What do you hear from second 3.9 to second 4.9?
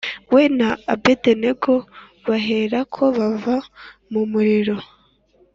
mu muriro